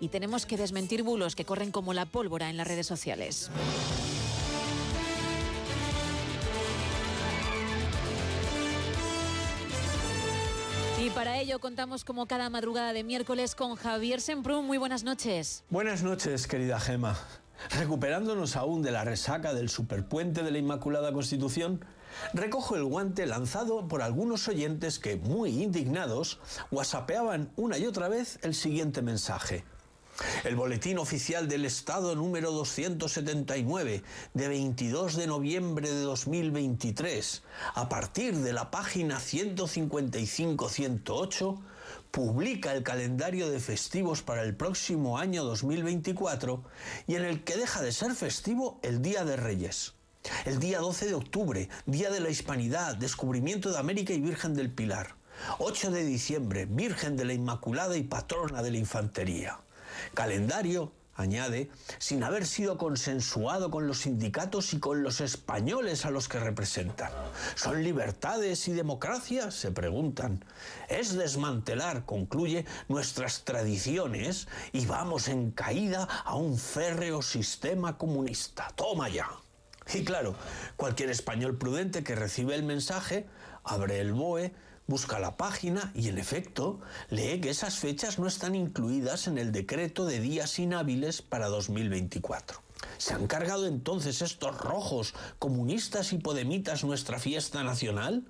y 0.00 0.08
tenemos 0.08 0.46
que 0.46 0.56
desmentir 0.56 1.02
bulos 1.02 1.34
que 1.34 1.44
corren 1.44 1.70
como 1.70 1.94
la 1.94 2.06
pólvora 2.06 2.50
en 2.50 2.56
las 2.56 2.66
redes 2.66 2.86
sociales. 2.86 3.50
Y 10.98 11.10
para 11.10 11.38
ello 11.38 11.60
contamos 11.60 12.04
como 12.04 12.26
cada 12.26 12.50
madrugada 12.50 12.92
de 12.92 13.04
miércoles 13.04 13.54
con 13.54 13.76
Javier 13.76 14.20
Semprún. 14.20 14.66
Muy 14.66 14.78
buenas 14.78 15.04
noches. 15.04 15.62
Buenas 15.68 16.02
noches, 16.02 16.46
querida 16.46 16.80
Gema. 16.80 17.16
Recuperándonos 17.70 18.56
aún 18.56 18.82
de 18.82 18.90
la 18.90 19.04
resaca 19.04 19.54
del 19.54 19.68
superpuente 19.68 20.42
de 20.42 20.50
la 20.50 20.58
Inmaculada 20.58 21.12
Constitución, 21.12 21.84
recojo 22.32 22.76
el 22.76 22.84
guante 22.84 23.26
lanzado 23.26 23.88
por 23.88 24.02
algunos 24.02 24.48
oyentes 24.48 24.98
que, 24.98 25.16
muy 25.16 25.62
indignados, 25.62 26.40
whatsappeaban 26.70 27.52
una 27.56 27.78
y 27.78 27.86
otra 27.86 28.08
vez 28.08 28.38
el 28.42 28.54
siguiente 28.54 29.02
mensaje. 29.02 29.64
El 30.44 30.56
Boletín 30.56 30.98
Oficial 30.98 31.48
del 31.48 31.64
Estado 31.64 32.14
número 32.14 32.52
279 32.52 34.02
de 34.32 34.48
22 34.48 35.16
de 35.16 35.26
noviembre 35.26 35.90
de 35.90 36.00
2023, 36.00 37.42
a 37.74 37.88
partir 37.88 38.36
de 38.36 38.52
la 38.52 38.70
página 38.70 39.18
155-108, 39.18 41.58
publica 42.10 42.72
el 42.72 42.82
calendario 42.82 43.48
de 43.50 43.60
festivos 43.60 44.22
para 44.22 44.42
el 44.42 44.56
próximo 44.56 45.18
año 45.18 45.44
2024 45.44 46.64
y 47.06 47.14
en 47.16 47.24
el 47.24 47.44
que 47.44 47.56
deja 47.56 47.82
de 47.82 47.92
ser 47.92 48.14
festivo 48.14 48.80
el 48.82 49.02
Día 49.02 49.24
de 49.24 49.36
Reyes. 49.36 49.94
El 50.44 50.58
día 50.58 50.80
12 50.80 51.06
de 51.06 51.14
octubre, 51.14 51.68
Día 51.84 52.10
de 52.10 52.20
la 52.20 52.30
Hispanidad, 52.30 52.96
Descubrimiento 52.96 53.70
de 53.70 53.78
América 53.78 54.12
y 54.12 54.20
Virgen 54.20 54.54
del 54.54 54.70
Pilar. 54.70 55.14
8 55.58 55.90
de 55.90 56.04
diciembre, 56.04 56.66
Virgen 56.66 57.16
de 57.16 57.26
la 57.26 57.34
Inmaculada 57.34 57.96
y 57.96 58.02
Patrona 58.02 58.62
de 58.62 58.70
la 58.70 58.78
Infantería. 58.78 59.60
Calendario, 60.14 60.92
añade, 61.16 61.70
sin 61.98 62.22
haber 62.22 62.46
sido 62.46 62.76
consensuado 62.76 63.70
con 63.70 63.86
los 63.86 64.00
sindicatos 64.00 64.74
y 64.74 64.80
con 64.80 65.02
los 65.02 65.20
españoles 65.20 66.04
a 66.04 66.10
los 66.10 66.28
que 66.28 66.38
representan. 66.38 67.10
¿Son 67.54 67.82
libertades 67.82 68.68
y 68.68 68.72
democracia? 68.72 69.50
se 69.50 69.70
preguntan. 69.72 70.44
Es 70.88 71.14
desmantelar, 71.14 72.04
concluye, 72.04 72.66
nuestras 72.88 73.44
tradiciones 73.44 74.46
y 74.72 74.86
vamos 74.86 75.28
en 75.28 75.50
caída 75.50 76.04
a 76.24 76.36
un 76.36 76.58
férreo 76.58 77.22
sistema 77.22 77.96
comunista. 77.96 78.68
Toma 78.76 79.08
ya. 79.08 79.28
Y 79.94 80.04
claro, 80.04 80.34
cualquier 80.76 81.10
español 81.10 81.56
prudente 81.56 82.02
que 82.02 82.16
recibe 82.16 82.54
el 82.54 82.64
mensaje 82.64 83.26
abre 83.62 84.00
el 84.00 84.12
BOE, 84.12 84.52
busca 84.86 85.18
la 85.18 85.36
página 85.36 85.90
y 85.94 86.08
en 86.08 86.18
efecto 86.18 86.80
lee 87.10 87.40
que 87.40 87.50
esas 87.50 87.76
fechas 87.76 88.18
no 88.18 88.26
están 88.26 88.54
incluidas 88.54 89.26
en 89.26 89.38
el 89.38 89.52
decreto 89.52 90.04
de 90.04 90.20
días 90.20 90.58
inhábiles 90.58 91.22
para 91.22 91.48
2024. 91.48 92.62
¿Se 92.98 93.14
han 93.14 93.26
cargado 93.26 93.66
entonces 93.66 94.22
estos 94.22 94.56
rojos, 94.58 95.14
comunistas 95.38 96.12
y 96.12 96.18
podemitas 96.18 96.84
nuestra 96.84 97.18
fiesta 97.18 97.62
nacional? 97.62 98.24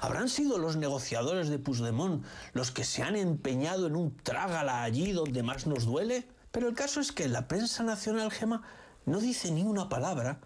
¿Habrán 0.00 0.28
sido 0.28 0.58
los 0.58 0.76
negociadores 0.76 1.48
de 1.48 1.58
Puigdemont 1.58 2.24
los 2.52 2.70
que 2.70 2.84
se 2.84 3.02
han 3.02 3.16
empeñado 3.16 3.86
en 3.86 3.96
un 3.96 4.16
trágala 4.16 4.82
allí 4.82 5.12
donde 5.12 5.42
más 5.42 5.66
nos 5.66 5.84
duele? 5.84 6.26
Pero 6.50 6.68
el 6.68 6.74
caso 6.74 7.00
es 7.00 7.12
que 7.12 7.28
la 7.28 7.48
prensa 7.48 7.82
nacional 7.82 8.30
gema 8.30 8.62
no 9.04 9.20
dice 9.20 9.50
ni 9.50 9.62
una 9.62 9.88
palabra 9.88 10.40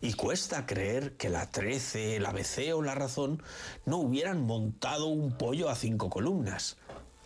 y 0.00 0.12
cuesta 0.12 0.66
creer 0.66 1.16
que 1.16 1.28
la 1.28 1.50
13, 1.50 2.20
la 2.20 2.30
ABC 2.30 2.74
o 2.74 2.82
la 2.82 2.94
Razón 2.94 3.42
no 3.84 3.98
hubieran 3.98 4.46
montado 4.46 5.06
un 5.06 5.36
pollo 5.36 5.68
a 5.68 5.76
cinco 5.76 6.08
columnas. 6.08 6.76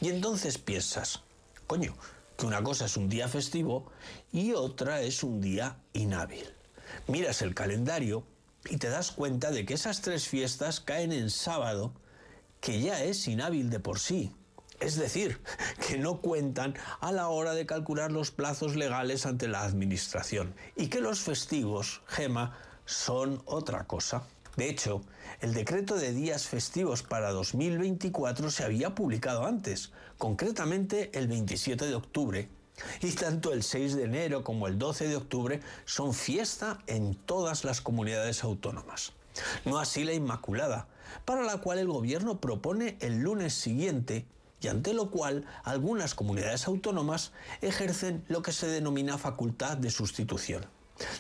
Y 0.01 0.09
entonces 0.09 0.59
piensas, 0.59 1.23
coño, 1.67 1.95
que 2.37 2.47
una 2.47 2.63
cosa 2.63 2.87
es 2.87 2.97
un 2.97 3.09
día 3.09 3.29
festivo 3.29 3.91
y 4.33 4.53
otra 4.53 5.03
es 5.03 5.23
un 5.23 5.41
día 5.41 5.79
inhábil. 5.93 6.47
Miras 7.07 7.43
el 7.43 7.55
calendario 7.55 8.25
y 8.69 8.79
te 8.79 8.89
das 8.89 9.13
cuenta 9.13 9.51
de 9.51 9.65
que 9.67 9.75
esas 9.75 10.01
tres 10.01 10.27
fiestas 10.27 10.81
caen 10.81 11.13
en 11.13 11.31
sábado, 11.31 11.93
que 12.61 12.81
ya 12.81 13.03
es 13.03 13.29
inhábil 13.29 13.71
de 13.71 13.81
por 13.81 13.99
sí. 13.99 14.33
Es 14.83 14.97
decir, 14.97 15.39
que 15.87 15.97
no 15.97 16.21
cuentan 16.21 16.75
a 17.01 17.13
la 17.13 17.29
hora 17.29 17.55
de 17.55 17.67
calcular 17.67 18.11
los 18.11 18.33
plazos 18.33 18.75
legales 18.75 19.27
ante 19.27 19.47
la 19.47 19.63
Administración 19.63 20.55
y 20.75 20.89
que 20.89 21.01
los 21.01 21.21
festivos, 21.21 22.03
Gema, 22.09 22.59
son 22.85 23.41
otra 23.45 23.85
cosa. 23.85 24.25
De 24.57 24.69
hecho, 24.69 25.01
el 25.41 25.55
decreto 25.55 25.95
de 25.95 26.13
días 26.13 26.49
festivos 26.49 27.05
para 27.05 27.31
2024 27.31 28.51
se 28.51 28.65
había 28.65 28.93
publicado 28.93 29.47
antes, 29.47 29.93
concretamente 30.19 31.17
el 31.17 31.29
27 31.29 31.87
de 31.87 31.95
octubre, 31.95 32.49
y 33.03 33.13
tanto 33.13 33.53
el 33.53 33.63
6 33.63 33.95
de 33.95 34.03
enero 34.03 34.43
como 34.43 34.67
el 34.67 34.81
12 34.81 35.07
de 35.07 35.17
octubre 35.17 35.61
son 35.85 36.13
fiesta 36.13 36.83
en 36.89 37.15
todas 37.15 37.63
las 37.63 37.81
comunidades 37.81 38.43
autónomas. 38.43 39.13
No 39.65 39.79
así 39.79 40.03
la 40.03 40.13
Inmaculada, 40.13 40.89
para 41.25 41.43
la 41.45 41.59
cual 41.59 41.79
el 41.79 41.87
gobierno 41.87 42.41
propone 42.41 42.97
el 43.01 43.21
lunes 43.21 43.55
siguiente 43.55 44.27
y 44.63 44.69
ante 44.69 44.95
lo 44.95 45.11
cual 45.11 45.45
algunas 45.65 46.15
comunidades 46.15 46.67
autónomas 46.67 47.33
ejercen 47.61 48.25
lo 48.29 48.43
que 48.43 48.53
se 48.53 48.69
denomina 48.69 49.19
facultad 49.19 49.77
de 49.77 49.91
sustitución. 49.91 50.65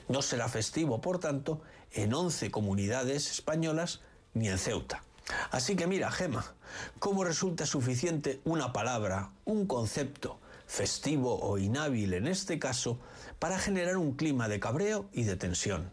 No 0.08 0.22
será 0.22 0.48
festivo, 0.48 1.00
por 1.00 1.18
tanto, 1.18 1.60
en 1.92 2.14
11 2.14 2.50
comunidades 2.50 3.30
españolas 3.30 4.00
ni 4.32 4.48
en 4.48 4.58
Ceuta. 4.58 5.02
Así 5.50 5.76
que 5.76 5.86
mira, 5.86 6.10
Gema, 6.10 6.54
¿cómo 6.98 7.24
resulta 7.24 7.66
suficiente 7.66 8.40
una 8.44 8.72
palabra, 8.72 9.32
un 9.44 9.66
concepto, 9.66 10.38
festivo 10.66 11.38
o 11.40 11.58
inhábil 11.58 12.14
en 12.14 12.26
este 12.26 12.58
caso, 12.58 12.98
para 13.38 13.58
generar 13.58 13.96
un 13.96 14.14
clima 14.14 14.48
de 14.48 14.60
cabreo 14.60 15.08
y 15.12 15.24
de 15.24 15.36
tensión? 15.36 15.90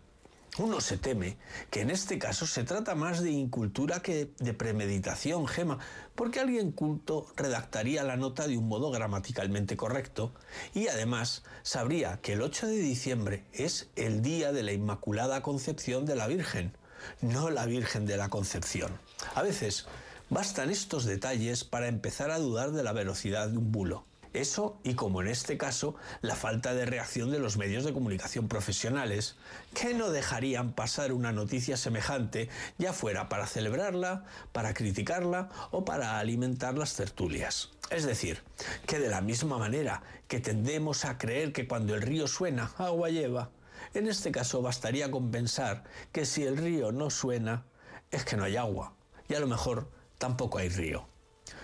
Uno 0.59 0.81
se 0.81 0.97
teme 0.97 1.37
que 1.71 1.79
en 1.79 1.89
este 1.89 2.19
caso 2.19 2.45
se 2.45 2.65
trata 2.65 2.93
más 2.93 3.23
de 3.23 3.31
incultura 3.31 4.01
que 4.01 4.33
de 4.39 4.53
premeditación, 4.53 5.47
Gema, 5.47 5.79
porque 6.15 6.41
alguien 6.41 6.73
culto 6.73 7.27
redactaría 7.37 8.03
la 8.03 8.17
nota 8.17 8.45
de 8.45 8.57
un 8.57 8.67
modo 8.67 8.91
gramaticalmente 8.91 9.77
correcto 9.77 10.33
y 10.73 10.89
además 10.89 11.43
sabría 11.63 12.19
que 12.21 12.33
el 12.33 12.41
8 12.41 12.67
de 12.67 12.79
diciembre 12.79 13.45
es 13.53 13.87
el 13.95 14.21
día 14.21 14.51
de 14.51 14.63
la 14.63 14.73
Inmaculada 14.73 15.41
Concepción 15.41 16.05
de 16.05 16.17
la 16.17 16.27
Virgen, 16.27 16.73
no 17.21 17.49
la 17.49 17.65
Virgen 17.65 18.05
de 18.05 18.17
la 18.17 18.27
Concepción. 18.27 18.99
A 19.35 19.43
veces 19.43 19.85
bastan 20.29 20.69
estos 20.71 21.05
detalles 21.05 21.63
para 21.63 21.87
empezar 21.87 22.31
a 22.31 22.37
dudar 22.37 22.73
de 22.73 22.83
la 22.83 22.91
velocidad 22.91 23.47
de 23.47 23.57
un 23.57 23.71
bulo. 23.71 24.08
Eso 24.33 24.79
y 24.83 24.93
como 24.93 25.21
en 25.21 25.27
este 25.27 25.57
caso, 25.57 25.95
la 26.21 26.35
falta 26.35 26.73
de 26.75 26.85
reacción 26.85 27.31
de 27.31 27.39
los 27.39 27.57
medios 27.57 27.83
de 27.83 27.93
comunicación 27.93 28.47
profesionales, 28.47 29.37
que 29.73 29.93
no 29.93 30.11
dejarían 30.11 30.73
pasar 30.73 31.13
una 31.13 31.31
noticia 31.31 31.77
semejante, 31.77 32.49
ya 32.77 32.93
fuera 32.93 33.27
para 33.27 33.47
celebrarla, 33.47 34.25
para 34.51 34.73
criticarla 34.73 35.49
o 35.71 35.83
para 35.83 36.19
alimentar 36.19 36.77
las 36.77 36.95
tertulias. 36.95 37.71
Es 37.89 38.05
decir, 38.05 38.43
que 38.85 38.99
de 38.99 39.09
la 39.09 39.21
misma 39.21 39.57
manera 39.57 40.03
que 40.27 40.39
tendemos 40.39 41.05
a 41.05 41.17
creer 41.17 41.51
que 41.51 41.67
cuando 41.67 41.95
el 41.95 42.03
río 42.03 42.27
suena, 42.27 42.71
agua 42.77 43.09
lleva, 43.09 43.49
en 43.95 44.07
este 44.07 44.31
caso 44.31 44.61
bastaría 44.61 45.09
con 45.09 45.31
pensar 45.31 45.83
que 46.11 46.25
si 46.25 46.43
el 46.43 46.57
río 46.57 46.91
no 46.91 47.09
suena, 47.09 47.65
es 48.11 48.25
que 48.25 48.37
no 48.37 48.43
hay 48.43 48.57
agua, 48.57 48.93
y 49.27 49.33
a 49.33 49.39
lo 49.39 49.47
mejor 49.47 49.89
tampoco 50.19 50.59
hay 50.59 50.69
río. 50.69 51.08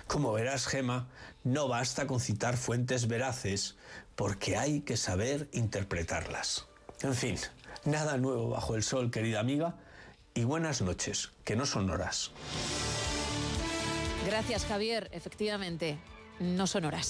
Como 0.08 0.32
verás, 0.34 0.68
Gema, 0.68 1.08
no 1.44 1.68
basta 1.68 2.08
con 2.08 2.20
citar 2.20 2.58
fuentes 2.58 3.08
veraces 3.08 3.76
porque 4.16 4.58
hay 4.58 4.82
que 4.82 4.98
saber 4.98 5.50
interpretarlas. 5.52 6.68
En 7.02 7.16
fin, 7.16 7.38
nada 7.84 8.18
nuevo 8.18 8.50
bajo 8.50 8.76
el 8.76 8.84
sol, 8.84 9.12
querida 9.12 9.40
amiga, 9.40 9.76
y 10.34 10.44
buenas 10.44 10.82
noches, 10.82 11.32
que 11.44 11.56
no 11.56 11.66
son 11.66 11.90
horas. 11.90 12.32
Gracias, 14.26 14.66
Javier. 14.66 15.10
Efectivamente, 15.12 15.98
no 16.40 16.68
son 16.68 16.86
horas. 16.86 17.08